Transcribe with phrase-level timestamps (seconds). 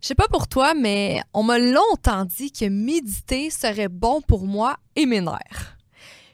[0.00, 4.46] Je sais pas pour toi, mais on m'a longtemps dit que méditer serait bon pour
[4.46, 5.76] moi et mes nerfs.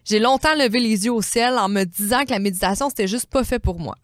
[0.05, 3.27] J'ai longtemps levé les yeux au ciel en me disant que la méditation, c'était juste
[3.27, 3.97] pas fait pour moi.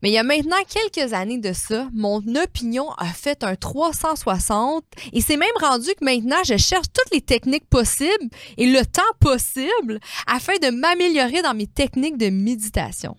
[0.00, 4.84] Mais il y a maintenant quelques années de ça, mon opinion a fait un 360
[5.12, 9.02] et c'est même rendu que maintenant je cherche toutes les techniques possibles et le temps
[9.20, 13.16] possible afin de m'améliorer dans mes techniques de méditation.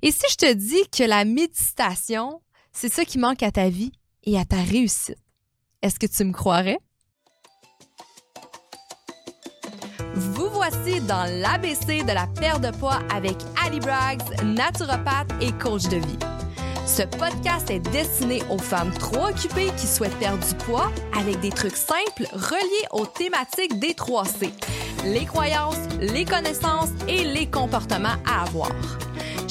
[0.00, 2.40] Et si je te dis que la méditation,
[2.72, 3.92] c'est ça qui manque à ta vie?
[4.24, 5.18] Et à ta réussite,
[5.82, 6.78] est-ce que tu me croirais?
[10.14, 15.84] Vous voici dans l'ABC de la perte de poids avec Ali Braggs, naturopathe et coach
[15.84, 16.18] de vie.
[16.86, 21.50] Ce podcast est destiné aux femmes trop occupées qui souhaitent perdre du poids avec des
[21.50, 24.50] trucs simples reliés aux thématiques des 3C,
[25.04, 28.72] les croyances, les connaissances et les comportements à avoir.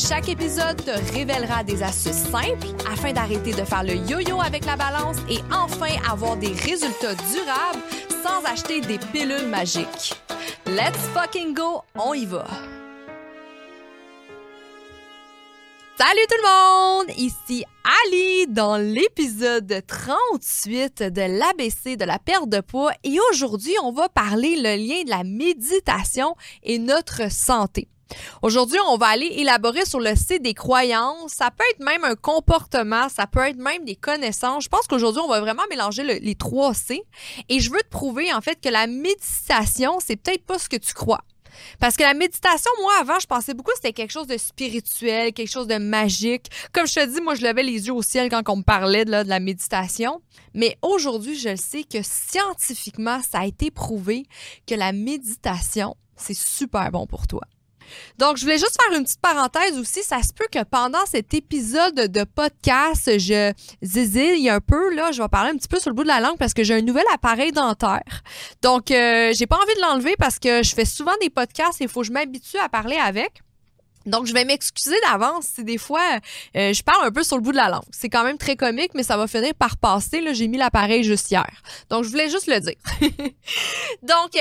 [0.07, 4.75] Chaque épisode te révélera des astuces simples afin d'arrêter de faire le yo-yo avec la
[4.75, 7.79] balance et enfin avoir des résultats durables
[8.23, 10.15] sans acheter des pilules magiques.
[10.65, 12.45] Let's fucking go, on y va!
[15.97, 17.17] Salut tout le monde!
[17.17, 17.63] Ici
[18.03, 24.09] Ali dans l'épisode 38 de l'ABC de la perte de poids et aujourd'hui on va
[24.09, 27.87] parler le lien de la méditation et notre santé.
[28.41, 31.31] Aujourd'hui, on va aller élaborer sur le C des croyances.
[31.31, 34.63] Ça peut être même un comportement, ça peut être même des connaissances.
[34.63, 37.03] Je pense qu'aujourd'hui, on va vraiment mélanger les trois C.
[37.49, 40.77] Et je veux te prouver, en fait, que la méditation, c'est peut-être pas ce que
[40.77, 41.21] tu crois.
[41.79, 45.33] Parce que la méditation, moi, avant, je pensais beaucoup que c'était quelque chose de spirituel,
[45.33, 46.47] quelque chose de magique.
[46.73, 49.05] Comme je te dis, moi, je levais les yeux au ciel quand on me parlait
[49.05, 50.21] de, de la méditation.
[50.53, 54.25] Mais aujourd'hui, je le sais que scientifiquement, ça a été prouvé
[54.67, 57.41] que la méditation, c'est super bon pour toi.
[58.17, 60.03] Donc, je voulais juste faire une petite parenthèse aussi.
[60.03, 64.93] Ça se peut que pendant cet épisode de podcast, je zizille un peu.
[64.93, 66.63] Là, je vais parler un petit peu sur le bout de la langue parce que
[66.63, 68.23] j'ai un nouvel appareil dentaire.
[68.61, 71.85] Donc, euh, j'ai pas envie de l'enlever parce que je fais souvent des podcasts et
[71.85, 73.41] il faut que je m'habitue à parler avec.
[74.05, 76.19] Donc, je vais m'excuser d'avance si des fois
[76.55, 77.83] euh, je parle un peu sur le bout de la langue.
[77.91, 80.21] C'est quand même très comique, mais ça va finir par passer.
[80.21, 81.49] Là, j'ai mis l'appareil juste hier.
[81.89, 82.75] Donc, je voulais juste le dire.
[84.03, 84.31] Donc,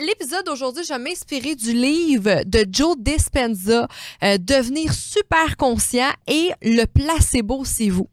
[0.00, 3.88] l'épisode d'aujourd'hui, je vais m'inspirer du livre de Joe Dispenza,
[4.22, 8.08] euh, Devenir super conscient et le placebo, c'est vous.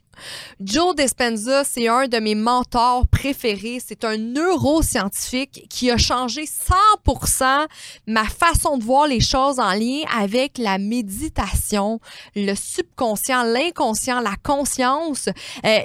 [0.60, 3.82] Joe Dispenza, c'est un de mes mentors préférés.
[3.86, 7.68] C'est un neuroscientifique qui a changé 100%
[8.08, 12.00] ma façon de voir les choses en lien avec la méditation,
[12.36, 15.30] le subconscient, l'inconscient, la conscience.
[15.66, 15.80] Euh,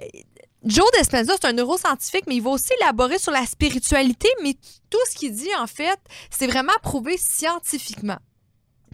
[0.64, 4.54] Joe Dispenza, c'est un neuroscientifique, mais il va aussi élaborer sur la spiritualité, mais
[4.88, 5.98] tout ce qu'il dit, en fait,
[6.30, 8.18] c'est vraiment prouvé scientifiquement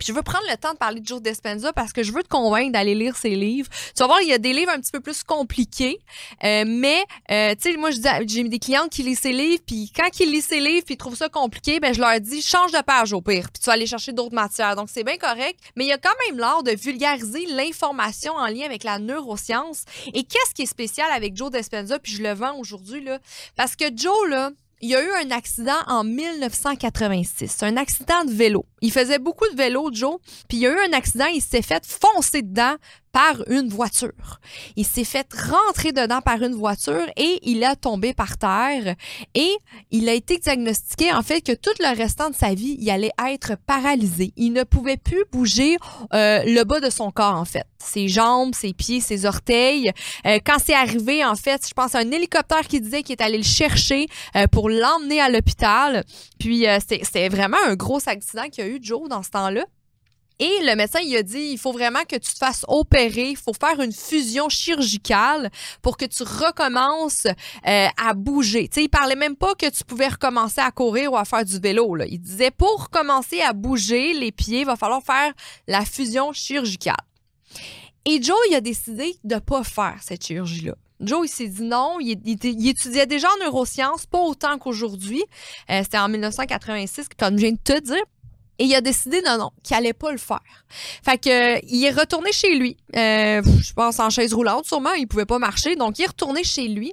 [0.04, 2.28] je veux prendre le temps de parler de Joe Dispenza parce que je veux te
[2.28, 3.68] convaincre d'aller lire ses livres.
[3.94, 5.98] Tu vas voir, il y a des livres un petit peu plus compliqués,
[6.44, 10.08] euh, mais euh, tu sais, moi j'ai des clients qui lisent ses livres, puis quand
[10.20, 13.12] ils lisent ses livres, puis trouvent ça compliqué, ben je leur dis change de page
[13.12, 14.76] au pire, puis tu vas aller chercher d'autres matières.
[14.76, 18.46] Donc c'est bien correct, mais il y a quand même l'art de vulgariser l'information en
[18.46, 19.84] lien avec la neuroscience.
[20.14, 23.18] Et qu'est-ce qui est spécial avec Joe Dispenza, puis je le vends aujourd'hui là,
[23.56, 24.50] parce que Joe là
[24.80, 28.64] il y a eu un accident en 1986, un accident de vélo.
[28.80, 30.16] Il faisait beaucoup de vélo, Joe,
[30.48, 32.76] puis il y a eu un accident, il s'est fait foncer dedans
[33.12, 34.40] par une voiture.
[34.76, 38.94] Il s'est fait rentrer dedans par une voiture et il a tombé par terre
[39.34, 39.56] et
[39.90, 43.12] il a été diagnostiqué en fait que tout le restant de sa vie, il allait
[43.28, 44.32] être paralysé.
[44.36, 45.76] Il ne pouvait plus bouger
[46.14, 49.90] euh, le bas de son corps en fait, ses jambes, ses pieds, ses orteils.
[50.26, 53.22] Euh, quand c'est arrivé en fait, je pense à un hélicoptère qui disait qu'il est
[53.22, 54.06] allé le chercher
[54.36, 56.04] euh, pour l'emmener à l'hôpital.
[56.38, 56.64] Puis
[57.02, 59.64] c'est vraiment un gros accident qu'il y a eu Joe dans ce temps-là.
[60.40, 63.36] Et le médecin, il a dit, il faut vraiment que tu te fasses opérer, il
[63.36, 65.50] faut faire une fusion chirurgicale
[65.82, 68.66] pour que tu recommences euh, à bouger.
[68.68, 71.44] Tu sais, il parlait même pas que tu pouvais recommencer à courir ou à faire
[71.44, 71.94] du vélo.
[72.08, 75.34] Il disait, pour commencer à bouger les pieds, il va falloir faire
[75.68, 76.96] la fusion chirurgicale.
[78.06, 80.74] Et Joe, il a décidé de pas faire cette chirurgie-là.
[81.00, 81.98] Joe, il s'est dit non.
[82.00, 82.18] Il,
[82.66, 85.22] étudiait déjà en neurosciences, pas autant qu'aujourd'hui.
[85.70, 88.02] Euh, c'était en 1986, comme je viens de te dire.
[88.60, 90.42] Et il a décidé, non, non, qu'il allait pas le faire.
[91.02, 92.76] Fait que, il est retourné chez lui.
[92.94, 94.92] Euh, je pense en chaise roulante, sûrement.
[94.92, 95.76] Il pouvait pas marcher.
[95.76, 96.92] Donc, il est retourné chez lui.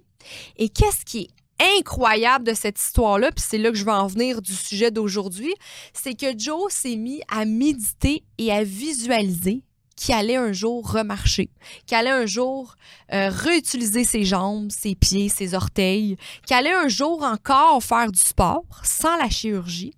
[0.56, 1.24] Et qu'est-ce qui
[1.60, 4.92] est incroyable de cette histoire-là, puis c'est là que je vais en venir du sujet
[4.92, 5.54] d'aujourd'hui,
[5.92, 9.64] c'est que Joe s'est mis à méditer et à visualiser
[9.98, 11.50] qu'il allait un jour remarcher,
[11.88, 12.76] qu'il allait un jour
[13.12, 16.16] euh, réutiliser ses jambes, ses pieds, ses orteils,
[16.46, 19.97] qu'il allait un jour encore faire du sport sans la chirurgie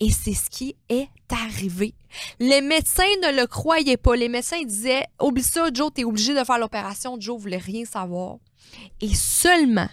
[0.00, 1.94] et c'est ce qui est arrivé.
[2.38, 4.16] Les médecins ne le croyaient pas.
[4.16, 7.20] Les médecins disaient Oublie ça, Joe, t'es obligé de faire l'opération.
[7.20, 8.36] Joe voulait rien savoir.
[9.00, 9.88] Et seulement,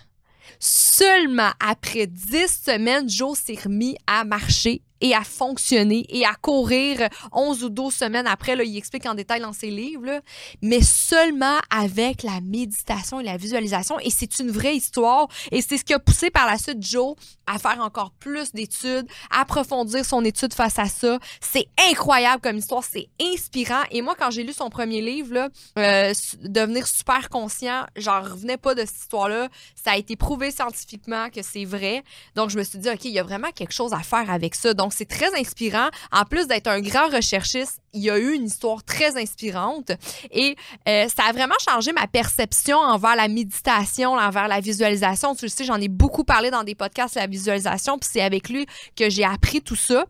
[0.60, 7.08] seulement après 10 semaines, Joe s'est remis à marcher et à fonctionner et à courir
[7.32, 8.56] 11 ou 12 semaines après.
[8.56, 10.22] Là, il explique en détail dans ses livres,
[10.62, 14.00] mais seulement avec la méditation et la visualisation.
[14.00, 15.28] Et c'est une vraie histoire.
[15.52, 17.16] Et c'est ce qui a poussé par la suite Joe
[17.46, 21.20] à faire encore plus d'études, approfondir son étude face à ça.
[21.40, 23.84] C'est incroyable comme histoire, c'est inspirant.
[23.92, 28.58] Et moi, quand j'ai lu son premier livre, là, euh, Devenir super conscient, j'en revenais
[28.58, 29.50] pas de cette histoire-là.
[29.76, 32.04] Ça a été prouvé scientifiquement que c'est vrai.
[32.36, 34.56] Donc, je me suis dit, OK, il y a vraiment quelque chose à faire avec
[34.56, 34.74] ça.
[34.74, 35.90] Donc, c'est très inspirant.
[36.12, 39.92] En plus d'être un grand recherchiste, il y a eu une histoire très inspirante
[40.32, 40.56] et
[40.88, 45.36] euh, ça a vraiment changé ma perception envers la méditation, envers la visualisation.
[45.36, 48.50] Tu le sais, j'en ai beaucoup parlé dans des podcasts la visualisation, puis c'est avec
[48.50, 50.06] lui que j'ai appris tout ça.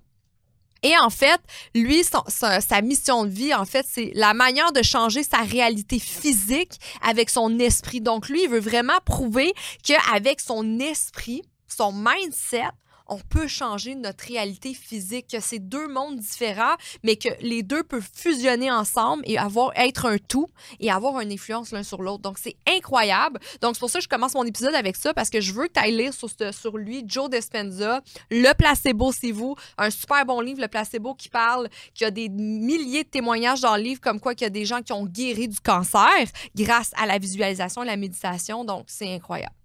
[0.83, 1.41] Et en fait,
[1.73, 6.79] lui, sa, mission de vie, en fait, c'est la manière de changer sa réalité physique
[7.01, 8.01] avec son esprit.
[8.01, 9.53] Donc, lui, il veut vraiment prouver
[9.83, 12.69] qu'avec son esprit, son mindset,
[13.09, 17.83] on peut changer notre réalité physique, que c'est deux mondes différents, mais que les deux
[17.83, 20.47] peuvent fusionner ensemble et avoir être un tout
[20.79, 22.21] et avoir une influence l'un sur l'autre.
[22.21, 23.39] Donc, c'est incroyable.
[23.61, 25.67] Donc, c'est pour ça que je commence mon épisode avec ça parce que je veux
[25.67, 29.55] que tu ailles lire sur, lui, Joe Dispenza, Le placebo, c'est vous.
[29.77, 33.75] Un super bon livre, Le placebo, qui parle, qui a des milliers de témoignages dans
[33.75, 36.25] le livre comme quoi qu'il y a des gens qui ont guéri du cancer
[36.55, 38.65] grâce à la visualisation et la méditation.
[38.65, 39.56] Donc, c'est incroyable.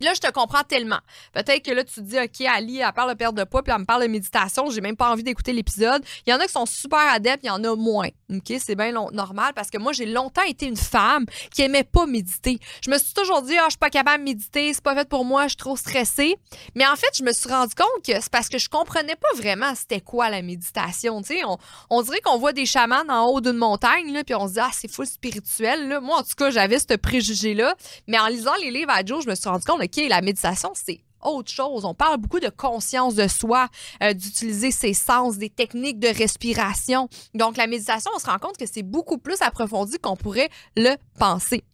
[0.00, 0.98] Là, je te comprends tellement.
[1.32, 3.72] Peut-être que là, tu te dis, OK, Ali, elle parle de perte de poids, puis
[3.72, 4.68] elle me parle de méditation.
[4.70, 6.04] J'ai même pas envie d'écouter l'épisode.
[6.26, 8.08] Il y en a qui sont super adeptes, il y en a moins.
[8.30, 8.52] OK?
[8.58, 12.58] C'est bien normal parce que moi, j'ai longtemps été une femme qui aimait pas méditer.
[12.84, 15.08] Je me suis toujours dit, ah, je suis pas capable de méditer, c'est pas fait
[15.08, 16.36] pour moi, je suis trop stressée.
[16.74, 19.28] Mais en fait, je me suis rendu compte que c'est parce que je comprenais pas
[19.36, 21.22] vraiment c'était quoi la méditation.
[21.22, 21.42] Tu sais,
[21.90, 24.60] on, dirait qu'on voit des chamans en haut d'une montagne, là, puis on se dit,
[24.60, 25.88] ah, c'est fou spirituel.
[25.88, 26.00] Là.
[26.00, 27.74] Moi, en tout cas, j'avais ce préjugé-là.
[28.06, 31.00] Mais en lisant les livres à Joe, je me suis rendu compte, La méditation, c'est
[31.22, 31.84] autre chose.
[31.84, 33.68] On parle beaucoup de conscience de soi,
[34.02, 37.08] euh, d'utiliser ses sens, des techniques de respiration.
[37.34, 40.94] Donc, la méditation, on se rend compte que c'est beaucoup plus approfondi qu'on pourrait le
[41.18, 41.64] penser.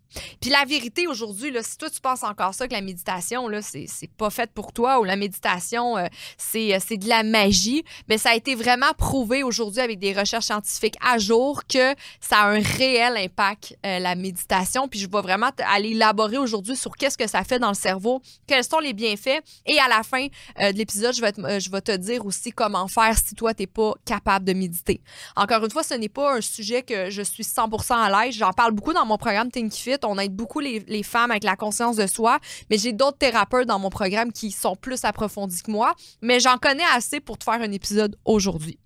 [0.40, 3.86] Puis la vérité aujourd'hui, si toi tu penses encore ça que la méditation, là, c'est,
[4.16, 6.06] pas fait pour toi ou la méditation, euh,
[6.36, 10.12] c'est, euh, c'est de la magie, mais ça a été vraiment prouvé aujourd'hui avec des
[10.12, 14.88] recherches scientifiques à jour que ça a un réel impact, euh, la méditation.
[14.88, 18.20] Puis je vais vraiment aller élaborer aujourd'hui sur qu'est-ce que ça fait dans le cerveau,
[18.46, 19.42] quels sont les bienfaits.
[19.66, 22.86] Et à la fin de l'épisode, je vais, te, je vais te dire aussi comment
[22.88, 25.00] faire si toi, t'es pas capable de méditer.
[25.36, 28.34] Encore une fois, ce n'est pas un sujet que je suis 100% à l'aise.
[28.34, 31.56] J'en parle beaucoup dans mon programme Think Fit on aide beaucoup les, femmes avec la
[31.56, 32.38] conscience de soi,
[32.70, 36.58] mais j'ai d'autres thérapeutes dans mon programme qui sont plus approfondis que moi, mais j'en
[36.58, 38.78] connais assez pour te faire un épisode aujourd'hui.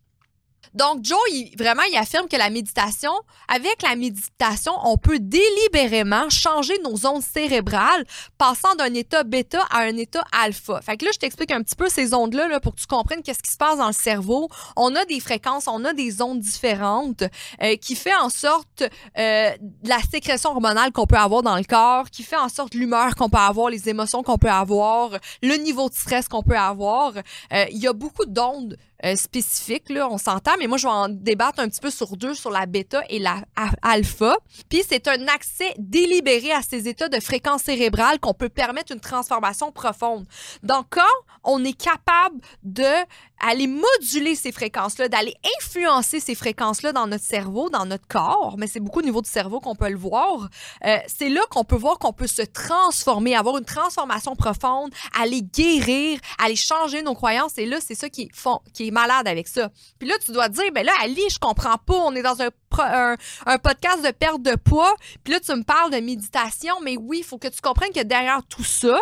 [0.75, 1.19] Donc, Joe,
[1.59, 3.13] vraiment, il affirme que la méditation,
[3.49, 8.05] avec la méditation, on peut délibérément changer nos ondes cérébrales,
[8.39, 10.81] passant d'un état bêta à un état alpha.
[10.81, 13.23] Fait que là, je t'explique un petit peu ces ondes-là là, pour que tu comprennes
[13.23, 14.49] qu'est-ce qui se passe dans le cerveau.
[14.77, 17.23] On a des fréquences, on a des ondes différentes
[17.63, 18.83] euh, qui fait en sorte
[19.19, 19.51] euh,
[19.85, 23.29] la sécrétion hormonale qu'on peut avoir dans le corps, qui fait en sorte l'humeur qu'on
[23.29, 25.11] peut avoir, les émotions qu'on peut avoir,
[25.43, 27.13] le niveau de stress qu'on peut avoir.
[27.53, 30.93] Euh, il y a beaucoup d'ondes euh, spécifique, là, on s'entend, mais moi, je vais
[30.93, 33.43] en débattre un petit peu sur deux, sur la bêta et la
[33.83, 34.37] alpha.
[34.69, 39.01] Puis, c'est un accès délibéré à ces états de fréquence cérébrale qu'on peut permettre une
[39.01, 40.27] transformation profonde.
[40.63, 41.03] Donc, quand
[41.45, 42.85] on est capable de
[43.41, 48.67] aller moduler ces fréquences-là, d'aller influencer ces fréquences-là dans notre cerveau, dans notre corps, mais
[48.67, 50.49] c'est beaucoup au niveau du cerveau qu'on peut le voir,
[50.85, 55.43] euh, c'est là qu'on peut voir qu'on peut se transformer, avoir une transformation profonde, aller
[55.43, 57.59] guérir, aller changer nos croyances.
[57.59, 59.71] Et là, c'est ça qui est, malade avec ça.
[59.99, 62.51] Puis là, tu dois dire, ben là, Ali, je comprends pas, on est dans un,
[62.79, 63.17] un,
[63.47, 67.19] un podcast de perte de poids, puis là, tu me parles de méditation, mais oui,
[67.19, 68.99] il faut que tu comprennes que derrière tout ça,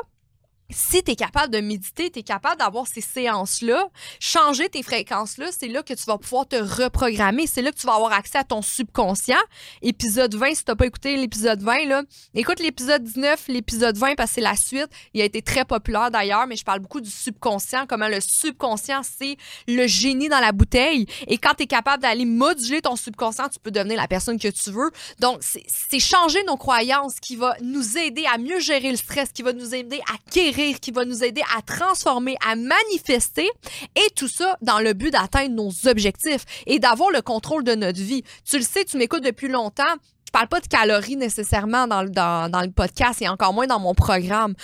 [0.71, 5.51] si tu es capable de méditer, tu es capable d'avoir ces séances-là, changer tes fréquences-là,
[5.53, 7.47] c'est là que tu vas pouvoir te reprogrammer.
[7.47, 9.37] C'est là que tu vas avoir accès à ton subconscient.
[9.83, 12.03] Épisode 20, si tu pas écouté l'épisode 20, là,
[12.35, 14.89] écoute l'épisode 19, l'épisode 20, parce que c'est la suite.
[15.13, 19.03] Il a été très populaire d'ailleurs, mais je parle beaucoup du subconscient, comment le subconscient,
[19.03, 19.37] c'est
[19.69, 21.07] le génie dans la bouteille.
[21.27, 24.49] Et quand tu es capable d'aller moduler ton subconscient, tu peux devenir la personne que
[24.49, 24.91] tu veux.
[25.21, 29.43] Donc, c'est changer nos croyances qui va nous aider à mieux gérer le stress, qui
[29.43, 33.49] va nous aider à guérir qui va nous aider à transformer, à manifester
[33.97, 38.01] et tout ça dans le but d'atteindre nos objectifs et d'avoir le contrôle de notre
[38.01, 38.23] vie.
[38.49, 39.85] Tu le sais, tu m'écoutes depuis longtemps
[40.27, 43.79] je parle pas de calories nécessairement dans le, dans, le podcast et encore moins dans
[43.79, 44.55] mon programme.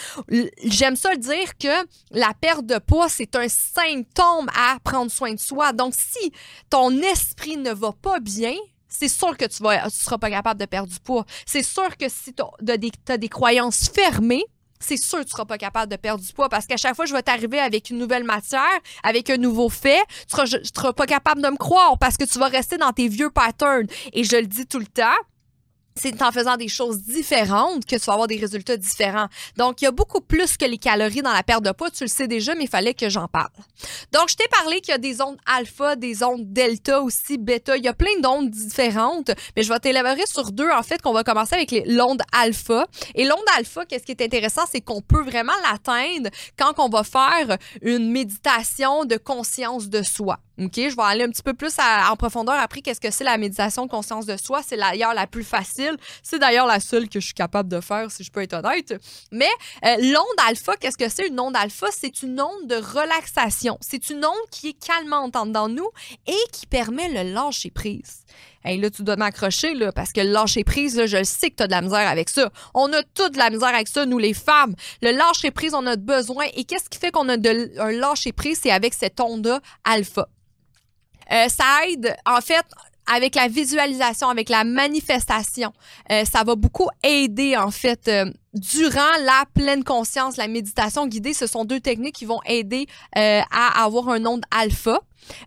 [0.65, 5.33] J'aime ça le dire que la perte de poids, c'est un symptôme à prendre soin
[5.33, 5.73] de soi.
[5.73, 6.33] Donc, si
[6.71, 8.55] ton esprit ne va pas bien,
[8.89, 11.25] c'est sûr que tu ne seras pas capable de perdre du poids.
[11.47, 14.45] C'est sûr que si tu as, des croyances fermées,
[14.81, 17.07] c'est sûr que tu seras pas capable de perdre du poids parce qu'à chaque fois
[17.07, 18.63] je vais t'arriver avec une nouvelle matière,
[19.03, 22.39] avec un nouveau fait, tu seras, seras pas capable de me croire parce que tu
[22.39, 23.87] vas rester dans tes vieux patterns.
[24.13, 25.17] Et je le dis tout le temps,
[26.01, 29.29] c'est en faisant des choses différentes que tu vas avoir des résultats différents.
[29.57, 31.91] Donc, il y a beaucoup plus que les calories dans la perte de poids.
[31.91, 33.51] Tu le sais déjà, mais il fallait que j'en parle.
[34.13, 37.77] Donc, je t'ai parlé qu'il y a des ondes alpha, des ondes delta aussi, bêta.
[37.77, 41.13] Il y a plein d'ondes différentes, mais je vais t'élaborer sur deux, en fait, qu'on
[41.13, 42.87] va commencer avec l'onde alpha.
[43.15, 47.05] Et l'onde alpha, qu'est-ce qui est intéressant, c'est qu'on peut vraiment l'atteindre quand on va
[47.05, 50.39] faire une méditation de conscience de soi.
[50.61, 53.39] OK, je vais aller un petit peu plus en profondeur après qu'est-ce que c'est la
[53.39, 54.61] méditation de conscience de soi.
[54.67, 55.97] C'est d'ailleurs la plus facile.
[56.23, 58.95] C'est d'ailleurs la seule que je suis capable de faire, si je peux être honnête.
[59.33, 59.49] Mais
[59.87, 61.29] euh, l'onde alpha, qu'est-ce que c'est?
[61.29, 61.87] Une onde alpha?
[61.91, 63.79] C'est une onde de relaxation.
[63.81, 65.89] C'est une onde qui est calmante en dedans nous
[66.27, 68.25] et qui permet le lâcher prise.
[68.67, 71.57] Et là, tu dois m'accrocher, là, parce que le lâcher prise, là, je sais que
[71.57, 72.51] tu as de la misère avec ça.
[72.75, 74.75] On a toute de la misère avec ça, nous, les femmes.
[75.01, 76.45] Le lâcher prise, on a besoin.
[76.55, 78.61] Et qu'est-ce qui fait qu'on a de, un lâcher prise?
[78.63, 80.29] C'est avec cette onde alpha.
[81.33, 82.65] Euh, ça aide, en fait,
[83.07, 85.73] avec la visualisation, avec la manifestation.
[86.11, 91.35] Euh, ça va beaucoup aider, en fait, euh, durant la pleine conscience, la méditation guidée.
[91.35, 95.01] Ce sont deux techniques qui vont aider à avoir un onde alpha.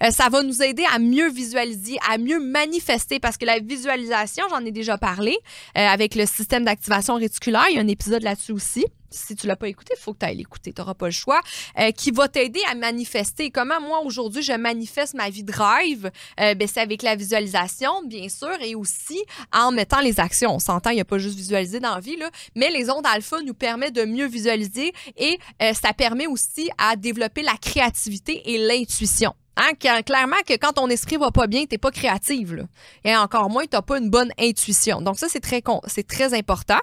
[0.10, 4.65] Ça va nous aider à mieux visualiser, à mieux manifester, parce que la visualisation, j'en
[4.65, 5.38] ai déjà parlé,
[5.75, 9.56] avec le système d'activation réticulaire, il y a un épisode là-dessus aussi si tu l'as
[9.56, 10.74] pas écouté, il faut que tu ailles l'écouter.
[10.74, 11.42] Tu n'auras pas le choix.
[11.80, 13.51] Euh, qui va t'aider à manifester.
[13.51, 15.44] Comment moi, aujourd'hui, je manifeste ma vie?
[15.44, 20.56] Euh, ben, c'est avec la visualisation, bien sûr, et aussi en mettant les actions.
[20.56, 23.06] On s'entend, il n'y a pas juste visualiser dans la vie, là, mais les ondes
[23.06, 28.42] alpha nous permettent de mieux visualiser et euh, ça permet aussi à développer la créativité
[28.53, 29.34] et l'intuition.
[29.55, 32.67] Hein, clairement que quand ton esprit va pas bien, t'es pas créative.
[33.03, 35.01] Et encore moins, tu n'as pas une bonne intuition.
[35.01, 36.79] Donc ça, c'est très, c'est très important.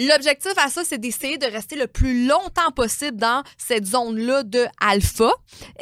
[0.00, 4.64] L'objectif à ça, c'est d'essayer de rester le plus longtemps possible dans cette zone-là de
[4.80, 5.30] alpha.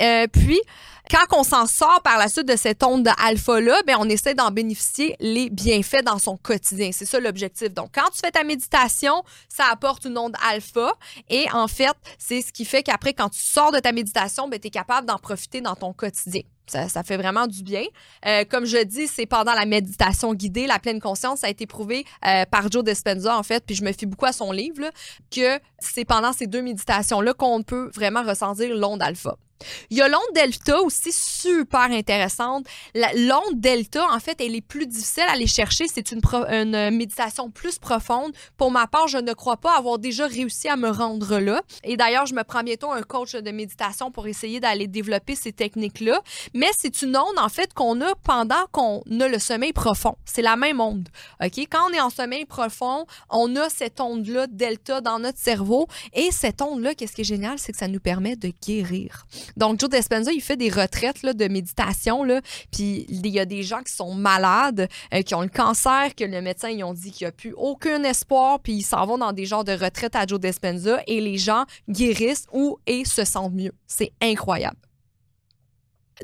[0.00, 0.60] Euh, puis,
[1.08, 4.50] quand on s'en sort par la suite de cette onde alpha-là, ben, on essaie d'en
[4.50, 6.90] bénéficier les bienfaits dans son quotidien.
[6.92, 7.72] C'est ça l'objectif.
[7.72, 10.94] Donc, quand tu fais ta méditation, ça apporte une onde alpha.
[11.30, 14.58] Et en fait, c'est ce qui fait qu'après, quand tu sors de ta méditation, ben,
[14.58, 16.42] tu es capable d'en profiter dans ton quotidien.
[16.70, 17.82] Ça, fait vraiment du bien.
[18.26, 21.66] Euh, comme je dis, c'est pendant la méditation guidée, la pleine conscience, ça a été
[21.66, 24.90] prouvé euh, par Joe Dispenza, en fait, puis je me fie beaucoup à son livre,
[25.30, 29.36] que c'est pendant ces deux méditations-là qu'on peut vraiment ressentir l'onde alpha.
[29.90, 32.66] Il y a l'onde delta aussi super intéressante.
[32.94, 35.86] L'onde delta, en fait, elle est plus difficile à aller chercher.
[35.88, 38.32] C'est une, une, méditation plus profonde.
[38.56, 41.62] Pour ma part, je ne crois pas avoir déjà réussi à me rendre là.
[41.84, 45.52] Et d'ailleurs, je me prends bientôt un coach de méditation pour essayer d'aller développer ces
[45.52, 46.20] techniques-là.
[46.54, 50.16] Mais c'est une onde, en fait, qu'on a pendant qu'on a le sommeil profond.
[50.24, 51.08] C'est la même onde.
[51.42, 51.58] OK?
[51.70, 55.86] Quand on est en sommeil profond, on a cette onde-là, delta, dans notre cerveau.
[56.12, 59.26] Et cette onde-là, qu'est-ce qui est génial, c'est que ça nous permet de guérir.
[59.56, 62.24] Donc, Joe Dispenza, il fait des retraites de méditation.
[62.24, 62.40] Là,
[62.72, 66.24] puis il y a des gens qui sont malades, euh, qui ont le cancer, que
[66.24, 69.18] le médecin, ils ont dit qu'il n'y a plus aucun espoir, puis ils s'en vont
[69.18, 73.24] dans des genres de retraites à Joe Dispenza et les gens guérissent ou et se
[73.24, 73.72] sentent mieux.
[73.86, 74.87] C'est incroyable.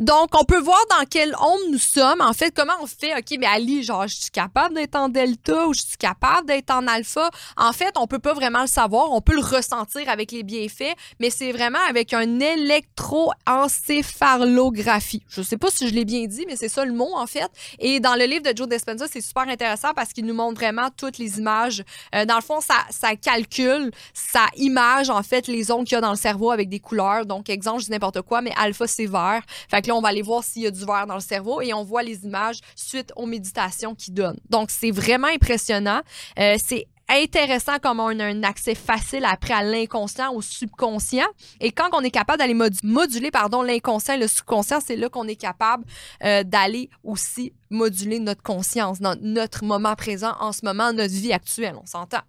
[0.01, 2.21] Donc, on peut voir dans quelle onde nous sommes.
[2.21, 5.69] En fait, comment on fait, OK, mais Ali, genre, je suis capable d'être en delta
[5.69, 7.31] ou je suis capable d'être en alpha?
[7.57, 9.13] En fait, on peut pas vraiment le savoir.
[9.13, 15.23] On peut le ressentir avec les bienfaits, mais c'est vraiment avec un électroencéphalographie.
[15.29, 17.49] Je sais pas si je l'ai bien dit, mais c'est ça le mot, en fait.
[17.79, 20.89] Et dans le livre de Joe Dispenza, c'est super intéressant parce qu'il nous montre vraiment
[20.97, 21.85] toutes les images.
[22.15, 22.75] Euh, dans le fond, ça,
[23.17, 26.81] calcule, ça image, en fait, les ondes qu'il y a dans le cerveau avec des
[26.81, 27.27] couleurs.
[27.27, 29.43] Donc, exemple, je dis n'importe quoi, mais alpha, c'est vert.
[29.87, 31.85] Là, on va aller voir s'il y a du verre dans le cerveau et on
[31.85, 34.39] voit les images suite aux méditations qu'il donne.
[34.51, 36.01] Donc, c'est vraiment impressionnant.
[36.39, 41.27] Euh, c'est intéressant comment on a un accès facile après à l'inconscient, au subconscient.
[41.61, 45.29] Et quand on est capable d'aller moduler pardon, l'inconscient et le subconscient, c'est là qu'on
[45.29, 45.85] est capable
[46.25, 51.33] euh, d'aller aussi moduler notre conscience dans notre moment présent en ce moment, notre vie
[51.33, 51.77] actuelle.
[51.81, 52.21] On s'entend.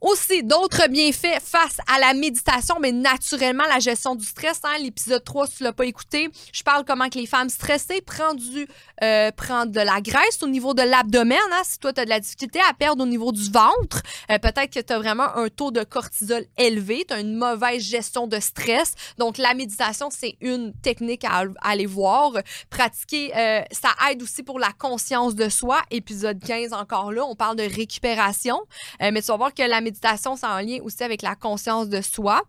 [0.00, 4.60] Aussi, d'autres bienfaits face à la méditation, mais naturellement, la gestion du stress.
[4.64, 8.00] Hein, L'épisode 3, si tu l'as pas écouté, je parle comment que les femmes stressées
[8.02, 8.66] prennent, du,
[9.02, 11.38] euh, de la graisse au niveau de l'abdomen.
[11.52, 14.38] Hein, si toi, tu as de la difficulté à perdre au niveau du ventre, euh,
[14.38, 18.26] peut-être que tu as vraiment un taux de cortisol élevé, tu as une mauvaise gestion
[18.26, 18.94] de stress.
[19.18, 22.32] Donc, la méditation, c'est une technique à, aller voir.
[22.70, 25.80] Pratiquer, euh, ça aide aussi pour la conscience de soi.
[25.90, 28.60] Épisode 15, encore là, on parle de récupération.
[29.00, 31.88] mais tu vas voir que la la méditation, c'est en lien aussi avec la conscience
[31.88, 32.42] de soi.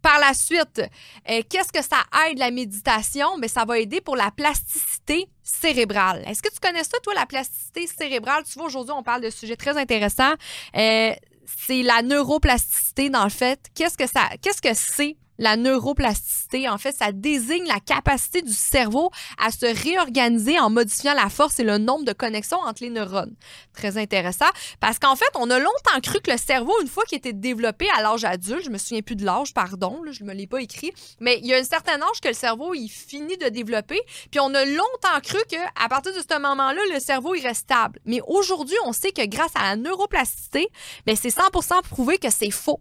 [0.00, 0.80] Par la suite,
[1.28, 3.36] euh, qu'est-ce que ça aide la méditation?
[3.36, 6.22] Mais ben, ça va aider pour la plasticité cérébrale.
[6.26, 8.44] Est-ce que tu connais ça, toi, la plasticité cérébrale?
[8.44, 10.34] Tu vois, aujourd'hui, on parle de sujets très intéressants.
[10.76, 11.12] Euh,
[11.44, 13.58] c'est la neuroplasticité, dans le fait.
[13.74, 18.52] Qu'est-ce que ça, qu'est-ce que c'est la neuroplasticité, en fait, ça désigne la capacité du
[18.52, 22.90] cerveau à se réorganiser en modifiant la force et le nombre de connexions entre les
[22.90, 23.34] neurones.
[23.72, 24.48] Très intéressant
[24.80, 27.86] parce qu'en fait, on a longtemps cru que le cerveau, une fois qu'il était développé
[27.96, 30.60] à l'âge adulte, je me souviens plus de l'âge, pardon, je ne me l'ai pas
[30.60, 34.00] écrit, mais il y a un certain âge que le cerveau, il finit de développer,
[34.30, 37.98] puis on a longtemps cru qu'à partir de ce moment-là, le cerveau, il stable.
[38.04, 40.68] Mais aujourd'hui, on sait que grâce à la neuroplasticité,
[41.06, 42.80] ben, c'est 100% prouvé que c'est faux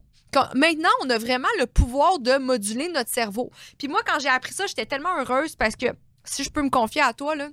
[0.56, 3.52] maintenant, on a vraiment le pouvoir de moduler notre cerveau.
[3.78, 5.88] Puis moi, quand j'ai appris ça, j'étais tellement heureuse parce que
[6.24, 7.50] si je peux me confier à toi, là,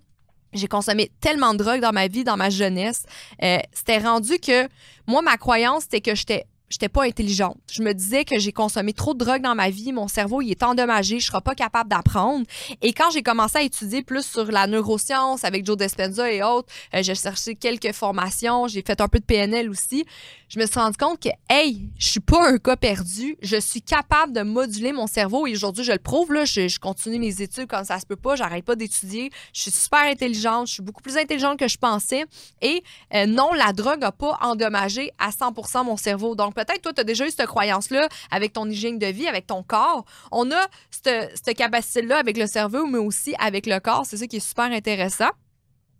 [0.53, 3.05] j'ai consommé tellement de drogue dans ma vie, dans ma jeunesse.
[3.43, 4.69] Euh, c'était rendu que
[5.07, 7.57] moi, ma croyance, c'était que j'étais j'étais pas intelligente.
[7.71, 10.51] Je me disais que j'ai consommé trop de drogue dans ma vie, mon cerveau il
[10.51, 12.47] est endommagé, je serai pas capable d'apprendre.
[12.83, 16.69] Et quand j'ai commencé à étudier plus sur la neuroscience avec Joe Dispenza et autres,
[16.95, 20.05] euh, j'ai cherché quelques formations, j'ai fait un peu de PNL aussi.
[20.49, 23.83] Je me suis rendu compte que hey, je suis pas un cas perdu, je suis
[23.83, 27.67] capable de moduler mon cerveau et aujourd'hui je le prouve là, je, continue mes études
[27.67, 31.03] comme ça se peut pas, j'arrête pas d'étudier, je suis super intelligente, je suis beaucoup
[31.03, 32.25] plus intelligente que je pensais
[32.63, 32.83] et
[33.15, 36.35] euh, non, la drogue a pas endommagé à 100% mon cerveau.
[36.35, 39.47] Donc peut-être toi, tu as déjà eu cette croyance-là avec ton hygiène de vie, avec
[39.47, 40.05] ton corps.
[40.33, 44.07] On a cette, cette capacité-là avec le cerveau, mais aussi avec le corps.
[44.07, 45.31] C'est ça qui est super intéressant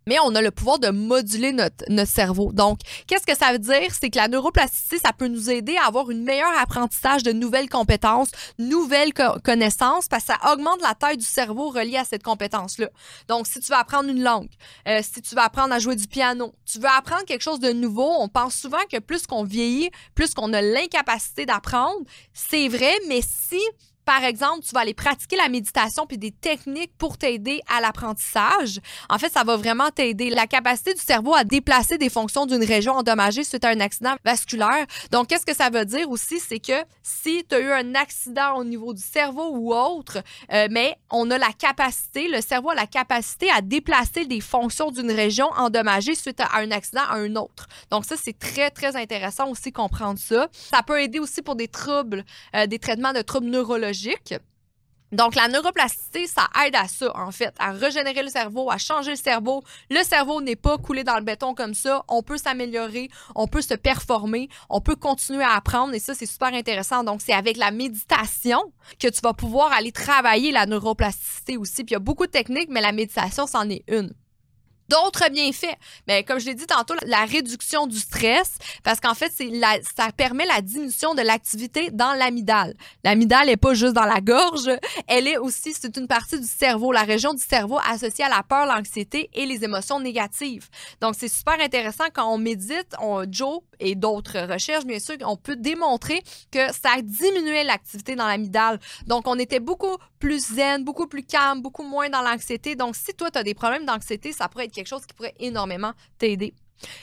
[0.07, 2.51] mais on a le pouvoir de moduler notre, notre cerveau.
[2.53, 3.93] Donc, qu'est-ce que ça veut dire?
[3.99, 7.69] C'est que la neuroplasticité, ça peut nous aider à avoir une meilleure apprentissage de nouvelles
[7.69, 12.89] compétences, nouvelles connaissances, parce que ça augmente la taille du cerveau reliée à cette compétence-là.
[13.27, 14.49] Donc, si tu veux apprendre une langue,
[14.87, 17.71] euh, si tu veux apprendre à jouer du piano, tu veux apprendre quelque chose de
[17.71, 22.01] nouveau, on pense souvent que plus qu'on vieillit, plus qu'on a l'incapacité d'apprendre.
[22.33, 23.59] C'est vrai, mais si
[24.05, 28.79] par exemple, tu vas aller pratiquer la méditation puis des techniques pour t'aider à l'apprentissage.
[29.09, 30.29] En fait, ça va vraiment t'aider.
[30.29, 34.15] La capacité du cerveau à déplacer des fonctions d'une région endommagée suite à un accident
[34.23, 34.85] vasculaire.
[35.11, 36.39] Donc, qu'est-ce que ça veut dire aussi?
[36.39, 40.19] C'est que si tu as eu un accident au niveau du cerveau ou autre,
[40.53, 44.91] euh, mais on a la capacité, le cerveau a la capacité à déplacer des fonctions
[44.91, 47.67] d'une région endommagée suite à un accident à un autre.
[47.89, 50.47] Donc, ça, c'est très, très intéressant aussi comprendre ça.
[50.51, 52.23] Ça peut aider aussi pour des troubles,
[52.55, 53.94] euh, des traitements de troubles neurologiques
[55.11, 59.11] donc, la neuroplasticité, ça aide à ça, en fait, à régénérer le cerveau, à changer
[59.11, 59.63] le cerveau.
[59.89, 62.03] Le cerveau n'est pas coulé dans le béton comme ça.
[62.09, 66.25] On peut s'améliorer, on peut se performer, on peut continuer à apprendre et ça, c'est
[66.25, 67.03] super intéressant.
[67.03, 71.83] Donc, c'est avec la méditation que tu vas pouvoir aller travailler la neuroplasticité aussi.
[71.83, 74.11] Puis, il y a beaucoup de techniques, mais la méditation, c'en est une.
[74.89, 75.75] D'autres bienfaits,
[76.07, 79.51] mais comme je l'ai dit tantôt, la réduction du stress, parce qu'en fait, c'est
[79.95, 82.75] ça permet la diminution de l'activité dans l'amygdale.
[83.03, 84.69] L'amygdale n'est pas juste dans la gorge,
[85.07, 88.43] elle est aussi, c'est une partie du cerveau, la région du cerveau associée à la
[88.43, 90.69] peur, l'anxiété et les émotions négatives.
[91.01, 95.37] Donc, c'est super intéressant quand on médite, on, Joe et d'autres recherches, bien sûr, on
[95.37, 98.79] peut démontrer que ça diminuait l'activité dans l'amygdale.
[99.07, 102.75] Donc, on était beaucoup plus zen, beaucoup plus calme, beaucoup moins dans l'anxiété.
[102.75, 105.35] Donc, si toi, tu as des problèmes d'anxiété, ça pourrait être quelque chose qui pourrait
[105.39, 106.53] énormément t'aider.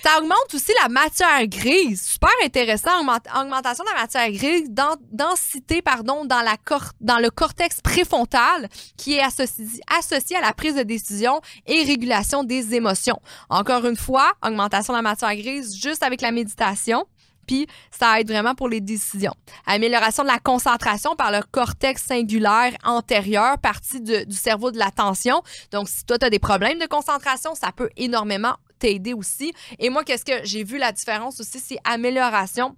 [0.02, 2.02] Ça augmente aussi la matière grise.
[2.02, 3.00] Super intéressant.
[3.00, 4.70] Augmentation de la matière grise,
[5.10, 11.40] densité, pardon, dans, le cortex préfrontal qui est associé, associé à la prise de décision
[11.66, 13.20] et régulation des émotions.
[13.48, 17.06] Encore une fois, augmentation de la matière grise juste avec la méditation.
[17.46, 19.34] Puis ça aide vraiment pour les décisions.
[19.66, 25.42] Amélioration de la concentration par le cortex singulaire antérieur, partie du cerveau de l'attention.
[25.72, 29.52] Donc, si toi, tu as des problèmes de concentration, ça peut énormément t'aider aussi.
[29.78, 32.76] Et moi, qu'est-ce que j'ai vu la différence aussi, c'est amélioration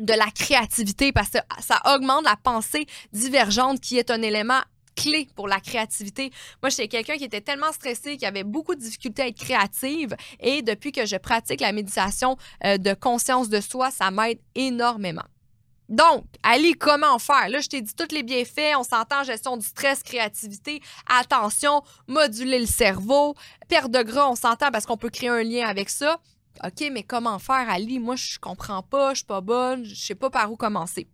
[0.00, 4.60] de la créativité parce que ça augmente la pensée divergente qui est un élément
[4.96, 6.30] clé pour la créativité.
[6.62, 10.16] Moi, j'étais quelqu'un qui était tellement stressé, qui avait beaucoup de difficultés à être créative.
[10.40, 15.24] Et depuis que je pratique la méditation euh, de conscience de soi, ça m'aide énormément.
[15.88, 17.48] Donc, Ali, comment faire?
[17.48, 18.76] Là, je t'ai dit tous les bienfaits.
[18.78, 23.34] On s'entend gestion du stress, créativité, attention, moduler le cerveau,
[23.68, 26.18] perte de gras, on s'entend parce qu'on peut créer un lien avec ça.
[26.64, 27.98] OK, mais comment faire, Ali?
[27.98, 31.08] Moi, je comprends pas, je suis pas bonne, je sais pas par où commencer.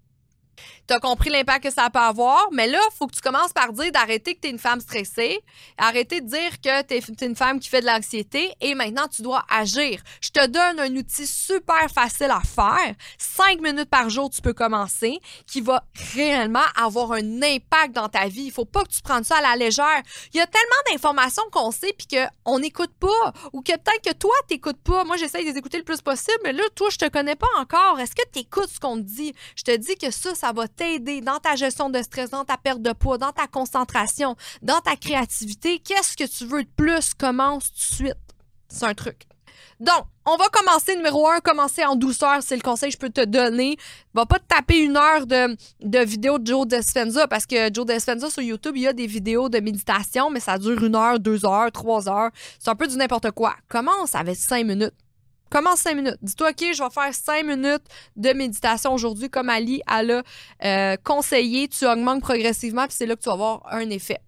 [0.88, 3.52] Tu as compris l'impact que ça peut avoir, mais là, il faut que tu commences
[3.52, 5.40] par dire d'arrêter que tu es une femme stressée,
[5.78, 9.22] arrêter de dire que tu es, une femme qui fait de l'anxiété et maintenant tu
[9.22, 10.02] dois agir.
[10.20, 12.94] Je te donne un outil super facile à faire.
[13.18, 18.26] Cinq minutes par jour, tu peux commencer, qui va réellement avoir un impact dans ta
[18.28, 18.44] vie.
[18.44, 20.02] Il faut pas que tu prennes ça à la légère.
[20.32, 24.14] Il y a tellement d'informations qu'on sait puis qu'on n'écoute pas ou que peut-être que
[24.14, 25.04] toi, tu n'écoutes pas.
[25.04, 27.48] Moi, j'essaye de les écouter le plus possible, mais là, toi, je te connais pas
[27.58, 27.98] encore.
[28.00, 29.34] Est-ce que tu écoutes ce qu'on te dit?
[29.56, 32.56] Je te dis que ça, ça va t'aider dans ta gestion de stress, dans ta
[32.56, 35.78] perte de poids, dans ta concentration, dans ta créativité.
[35.78, 37.14] Qu'est-ce que tu veux de plus?
[37.14, 38.16] Commence tout de suite.
[38.68, 39.26] C'est un truc.
[39.80, 43.08] Donc, on va commencer numéro un, commencer en douceur, c'est le conseil que je peux
[43.08, 43.78] te donner.
[44.12, 47.86] Va pas te taper une heure de, de vidéo de Joe Dispenza parce que Joe
[47.86, 51.18] Dispenza sur YouTube, il y a des vidéos de méditation, mais ça dure une heure,
[51.18, 52.30] deux heures, trois heures.
[52.58, 53.56] C'est un peu du n'importe quoi.
[53.68, 54.94] Commence avec cinq minutes.
[55.50, 56.18] Commence cinq minutes.
[56.22, 57.82] Dis-toi, OK, je vais faire cinq minutes
[58.16, 61.66] de méditation aujourd'hui, comme Ali a euh, conseillé.
[61.68, 64.20] Tu augmentes progressivement, puis c'est là que tu vas avoir un effet.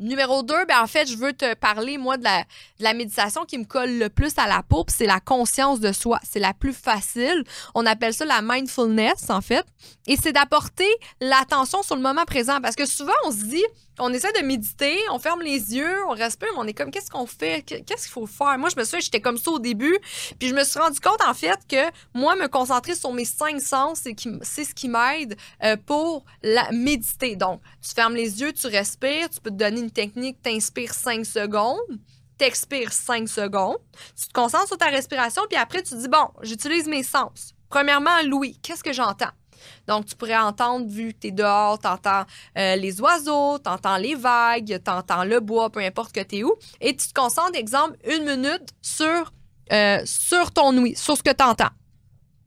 [0.00, 2.40] Numéro 2, ben en fait, je veux te parler, moi, de la,
[2.78, 5.92] de la méditation qui me colle le plus à la peau, c'est la conscience de
[5.92, 6.18] soi.
[6.22, 7.44] C'est la plus facile.
[7.74, 9.66] On appelle ça la mindfulness, en fait.
[10.06, 10.88] Et c'est d'apporter
[11.20, 12.62] l'attention sur le moment présent.
[12.62, 13.64] Parce que souvent, on se dit,
[14.00, 17.10] on essaie de méditer, on ferme les yeux, on respire, mais on est comme, qu'est-ce
[17.10, 17.62] qu'on fait?
[17.62, 18.58] Qu'est-ce qu'il faut faire?
[18.58, 19.98] Moi, je me souviens, j'étais comme ça au début.
[20.38, 23.60] Puis je me suis rendu compte, en fait, que moi, me concentrer sur mes cinq
[23.60, 24.02] sens,
[24.42, 27.36] c'est ce qui m'aide euh, pour la méditer.
[27.36, 31.24] Donc, tu fermes les yeux, tu respires, tu peux te donner une technique, t'inspires cinq
[31.26, 31.78] secondes
[32.38, 33.76] t'expires cinq secondes,
[34.18, 37.52] tu te concentres sur ta respiration, puis après, tu dis, bon, j'utilise mes sens.
[37.68, 39.28] Premièrement, Louis, qu'est-ce que j'entends?
[39.86, 42.24] Donc, tu pourrais entendre, vu que tu es dehors, tu entends
[42.58, 46.38] euh, les oiseaux, tu entends les vagues, tu entends le bois, peu importe que tu
[46.38, 46.54] es où.
[46.80, 49.32] Et tu te concentres, exemple, une minute sur,
[49.72, 51.70] euh, sur ton ouïe, sur ce que tu entends.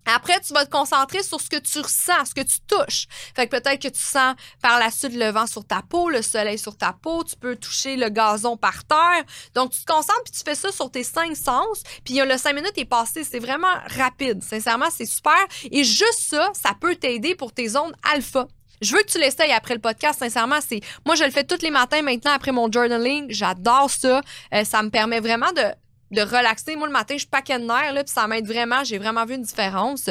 [0.05, 3.07] Après, tu vas te concentrer sur ce que tu ressens, ce que tu touches.
[3.35, 6.21] Fait que peut-être que tu sens par la suite le vent sur ta peau, le
[6.21, 9.23] soleil sur ta peau, tu peux toucher le gazon par terre.
[9.55, 11.83] Donc, tu te concentres puis tu fais ça sur tes cinq sens.
[12.03, 13.23] Puis le cinq minutes est passé.
[13.23, 14.43] C'est vraiment rapide.
[14.43, 15.37] Sincèrement, c'est super.
[15.71, 18.47] Et juste ça, ça peut t'aider pour tes zones alpha.
[18.81, 20.19] Je veux que tu l'essayes après le podcast.
[20.19, 23.27] Sincèrement, c'est moi je le fais tous les matins maintenant après mon journaling.
[23.29, 24.21] J'adore ça.
[24.53, 25.63] Euh, ça me permet vraiment de
[26.13, 26.75] de relaxer.
[26.75, 28.83] Moi, le matin, je paquet de nerfs, puis ça m'aide vraiment.
[28.83, 30.09] J'ai vraiment vu une différence.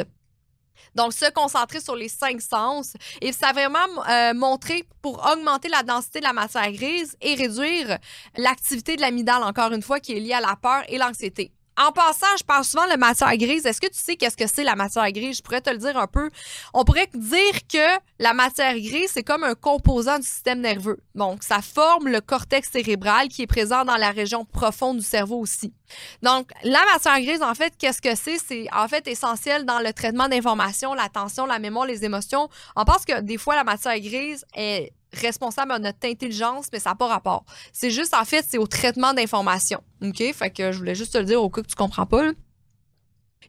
[0.95, 2.93] Donc, se concentrer sur les cinq sens.
[3.21, 7.35] Et ça a vraiment euh, montré pour augmenter la densité de la matière grise et
[7.35, 7.97] réduire
[8.37, 11.51] l'activité de l'amygdale, encore une fois, qui est liée à la peur et l'anxiété.
[11.77, 13.65] En passant, je parle souvent de matière grise.
[13.65, 15.37] Est-ce que tu sais qu'est-ce que c'est la matière grise?
[15.37, 16.29] Je pourrais te le dire un peu.
[16.73, 20.99] On pourrait dire que la matière grise, c'est comme un composant du système nerveux.
[21.15, 25.39] Donc, ça forme le cortex cérébral qui est présent dans la région profonde du cerveau
[25.39, 25.73] aussi.
[26.21, 28.37] Donc, la matière grise, en fait, qu'est-ce que c'est?
[28.37, 32.49] C'est en fait essentiel dans le traitement d'informations, l'attention, la mémoire, les émotions.
[32.75, 36.91] On pense que des fois, la matière grise est responsable de notre intelligence, mais ça
[36.91, 37.45] n'a pas rapport.
[37.71, 39.83] C'est juste, en fait, c'est au traitement d'informations.
[40.01, 40.21] OK?
[40.33, 42.31] Fait que je voulais juste te le dire au cas que tu comprends pas.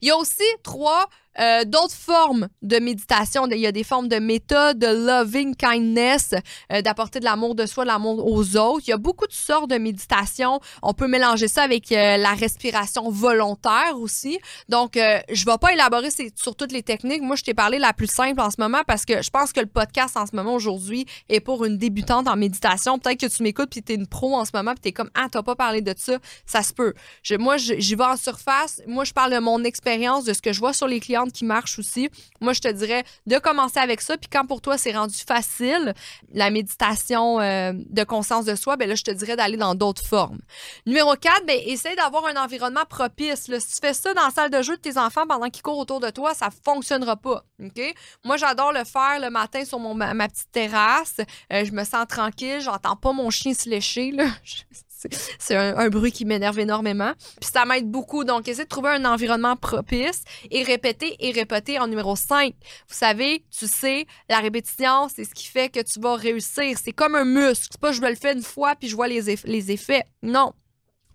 [0.00, 1.08] Il y a aussi trois
[1.40, 3.46] euh, d'autres formes de méditation.
[3.50, 6.34] Il y a des formes de méthode, de loving kindness,
[6.72, 8.84] euh, d'apporter de l'amour de soi, de l'amour aux autres.
[8.86, 10.60] Il y a beaucoup de sortes de méditation.
[10.82, 14.38] On peut mélanger ça avec euh, la respiration volontaire aussi.
[14.68, 17.22] Donc, je ne vais pas élaborer sur toutes les techniques.
[17.22, 19.60] Moi, je t'ai parlé la plus simple en ce moment parce que je pense que
[19.60, 22.98] le podcast en ce moment aujourd'hui est pour une débutante en méditation.
[22.98, 24.92] Peut-être que tu m'écoutes puis tu es une pro en ce moment puis tu es
[24.92, 26.18] comme Ah, tu pas parlé de ça.
[26.46, 26.94] Ça se peut.
[27.38, 28.82] moi, j'y vais en surface.
[28.86, 31.44] Moi, je parle de mon expérience, de ce que je vois sur les clients qui
[31.44, 32.10] marche aussi.
[32.40, 34.16] Moi, je te dirais de commencer avec ça.
[34.16, 35.94] Puis quand pour toi, c'est rendu facile,
[36.32, 40.04] la méditation euh, de conscience de soi, ben là, je te dirais d'aller dans d'autres
[40.04, 40.40] formes.
[40.86, 43.44] Numéro 4, ben, essaye d'avoir un environnement propice.
[43.44, 45.78] Si tu fais ça dans la salle de jeu de tes enfants pendant qu'ils courent
[45.78, 47.44] autour de toi, ça fonctionnera pas.
[48.24, 51.18] Moi, j'adore le faire le matin sur mon, ma, petite terrasse.
[51.52, 52.60] Euh, je me sens tranquille.
[52.60, 54.10] J'entends pas mon chien se lécher.
[54.10, 54.26] Là.
[55.38, 57.12] C'est un, bruit qui m'énerve énormément.
[57.40, 58.24] Puis ça m'aide beaucoup.
[58.24, 62.54] Donc, essaie de trouver un environnement propice et répéter et répéter en numéro 5.
[62.88, 66.76] Vous savez, tu sais, la répétition, c'est ce qui fait que tu vas réussir.
[66.82, 67.68] C'est comme un muscle.
[67.70, 70.04] C'est pas je le fais une fois puis je vois les, les effets.
[70.22, 70.52] Non.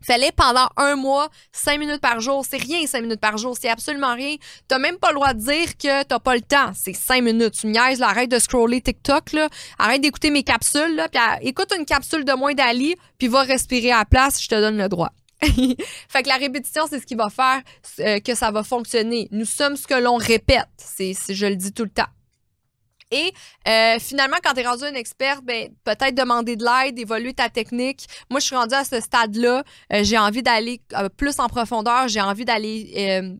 [0.01, 2.45] Fallait pendant un mois, cinq minutes par jour.
[2.49, 3.55] C'est rien, cinq minutes par jour.
[3.59, 4.35] C'est absolument rien.
[4.67, 6.71] T'as même pas le droit de dire que t'as pas le temps.
[6.75, 7.53] C'est cinq minutes.
[7.59, 9.49] Tu niaises, là, arrête de scroller TikTok, là.
[9.77, 11.09] Arrête d'écouter mes capsules, là.
[11.09, 14.55] Puis écoute une capsule de moins d'Ali, puis va respirer à la place, je te
[14.55, 15.11] donne le droit.
[15.41, 17.61] fait que la répétition, c'est ce qui va faire
[17.99, 19.29] euh, que ça va fonctionner.
[19.31, 20.67] Nous sommes ce que l'on répète.
[20.77, 22.07] C'est, je le dis tout le temps.
[23.11, 23.33] Et
[23.67, 27.49] euh, finalement, quand tu es rendu une experte, ben, peut-être demander de l'aide, évoluer ta
[27.49, 28.05] technique.
[28.29, 29.63] Moi, je suis rendue à ce stade-là.
[29.93, 32.07] Euh, j'ai envie d'aller euh, plus en profondeur.
[32.07, 33.39] J'ai envie d'aller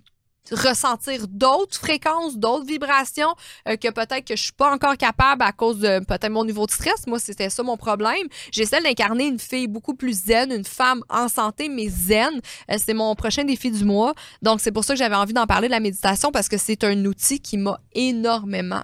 [0.52, 3.36] ressentir d'autres fréquences, d'autres vibrations
[3.68, 6.72] que peut-être que je suis pas encore capable à cause de peut-être mon niveau de
[6.72, 7.06] stress.
[7.06, 8.28] Moi, c'était ça mon problème.
[8.52, 12.42] J'essaie d'incarner une fille beaucoup plus zen, une femme en santé, mais zen.
[12.80, 14.16] c'est mon prochain défi du mois.
[14.42, 16.84] Donc, c'est pour ça que j'avais envie d'en parler de la méditation parce que c'est
[16.84, 18.82] un outil qui m'a énormément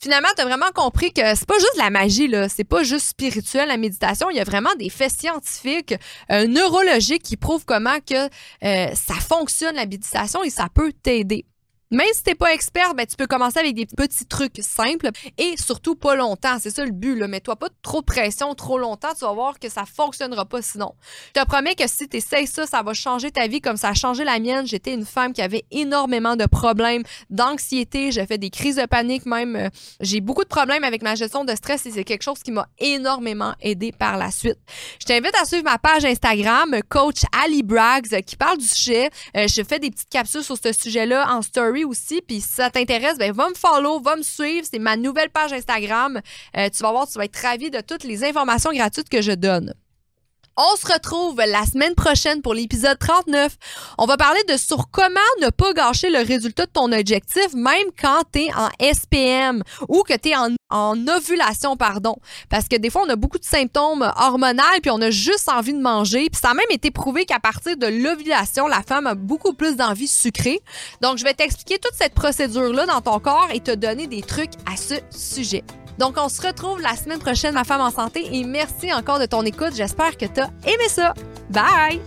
[0.00, 2.48] Finalement, tu as vraiment compris que c'est pas juste la magie, là.
[2.48, 4.30] C'est pas juste spirituel, la méditation.
[4.30, 5.94] Il y a vraiment des faits scientifiques,
[6.30, 8.28] euh, neurologiques qui prouvent comment que
[8.64, 11.44] euh, ça fonctionne, la méditation, et ça peut t'aider.
[11.90, 15.54] Même si t'es pas expert, ben, tu peux commencer avec des petits trucs simples et
[15.56, 16.56] surtout pas longtemps.
[16.58, 17.14] C'est ça le but.
[17.14, 17.28] Là.
[17.28, 19.12] Mets-toi pas trop de pression trop longtemps.
[19.16, 20.94] Tu vas voir que ça fonctionnera pas sinon.
[21.34, 23.90] Je te promets que si tu essaies ça, ça va changer ta vie comme ça
[23.90, 24.66] a changé la mienne.
[24.66, 28.10] J'étais une femme qui avait énormément de problèmes d'anxiété.
[28.12, 29.54] J'ai fait des crises de panique même.
[29.54, 29.68] Euh,
[30.00, 32.66] j'ai beaucoup de problèmes avec ma gestion de stress et c'est quelque chose qui m'a
[32.78, 34.58] énormément aidé par la suite.
[35.00, 39.10] Je t'invite à suivre ma page Instagram, coach Ali Braggs, qui parle du sujet.
[39.36, 42.22] Euh, je fais des petites capsules sur ce sujet-là en story aussi.
[42.22, 44.64] Puis si ça t'intéresse, ben va me follow, va me suivre.
[44.70, 46.20] C'est ma nouvelle page Instagram.
[46.56, 49.32] Euh, tu vas voir, tu vas être ravi de toutes les informations gratuites que je
[49.32, 49.74] donne.
[50.56, 53.56] On se retrouve la semaine prochaine pour l'épisode 39.
[53.98, 57.88] On va parler de sur comment ne pas gâcher le résultat de ton objectif, même
[58.00, 60.54] quand tu es en SPM ou que tu es en,
[61.08, 62.16] ovulation, pardon.
[62.50, 65.72] Parce que des fois, on a beaucoup de symptômes hormonaux, puis on a juste envie
[65.72, 66.28] de manger.
[66.30, 69.74] Puis ça a même été prouvé qu'à partir de l'ovulation, la femme a beaucoup plus
[69.74, 70.60] d'envie sucrée.
[71.00, 74.52] Donc, je vais t'expliquer toute cette procédure-là dans ton corps et te donner des trucs
[74.72, 75.64] à ce sujet.
[75.98, 79.26] Donc, on se retrouve la semaine prochaine, ma femme en santé, et merci encore de
[79.26, 79.74] ton écoute.
[79.74, 81.14] J'espère que tu as aimé ça.
[81.50, 82.00] Bye!